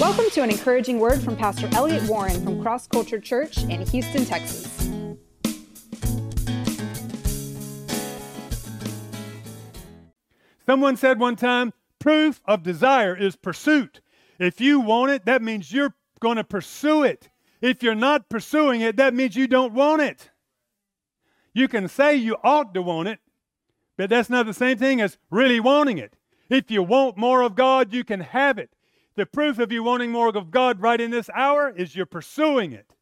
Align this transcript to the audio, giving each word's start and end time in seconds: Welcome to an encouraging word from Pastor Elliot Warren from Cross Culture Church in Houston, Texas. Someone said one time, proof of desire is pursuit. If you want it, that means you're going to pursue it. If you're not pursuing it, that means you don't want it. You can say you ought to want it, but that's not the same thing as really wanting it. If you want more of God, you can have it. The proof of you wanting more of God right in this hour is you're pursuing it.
Welcome 0.00 0.30
to 0.30 0.42
an 0.42 0.50
encouraging 0.50 1.00
word 1.00 1.20
from 1.20 1.34
Pastor 1.34 1.68
Elliot 1.72 2.04
Warren 2.04 2.40
from 2.44 2.62
Cross 2.62 2.86
Culture 2.86 3.18
Church 3.18 3.58
in 3.64 3.84
Houston, 3.84 4.24
Texas. 4.24 4.88
Someone 10.64 10.96
said 10.96 11.18
one 11.18 11.34
time, 11.34 11.72
proof 11.98 12.40
of 12.44 12.62
desire 12.62 13.16
is 13.16 13.34
pursuit. 13.34 14.00
If 14.38 14.60
you 14.60 14.78
want 14.78 15.10
it, 15.10 15.24
that 15.24 15.42
means 15.42 15.72
you're 15.72 15.96
going 16.20 16.36
to 16.36 16.44
pursue 16.44 17.02
it. 17.02 17.28
If 17.60 17.82
you're 17.82 17.96
not 17.96 18.28
pursuing 18.28 18.82
it, 18.82 18.96
that 18.98 19.14
means 19.14 19.34
you 19.34 19.48
don't 19.48 19.74
want 19.74 20.00
it. 20.00 20.30
You 21.52 21.66
can 21.66 21.88
say 21.88 22.14
you 22.14 22.36
ought 22.44 22.72
to 22.74 22.82
want 22.82 23.08
it, 23.08 23.18
but 23.96 24.10
that's 24.10 24.30
not 24.30 24.46
the 24.46 24.54
same 24.54 24.78
thing 24.78 25.00
as 25.00 25.18
really 25.28 25.58
wanting 25.58 25.98
it. 25.98 26.14
If 26.48 26.70
you 26.70 26.84
want 26.84 27.18
more 27.18 27.42
of 27.42 27.56
God, 27.56 27.92
you 27.92 28.04
can 28.04 28.20
have 28.20 28.58
it. 28.58 28.70
The 29.18 29.26
proof 29.26 29.58
of 29.58 29.72
you 29.72 29.82
wanting 29.82 30.12
more 30.12 30.28
of 30.28 30.52
God 30.52 30.80
right 30.80 31.00
in 31.00 31.10
this 31.10 31.28
hour 31.34 31.70
is 31.70 31.96
you're 31.96 32.06
pursuing 32.06 32.70
it. 32.70 32.92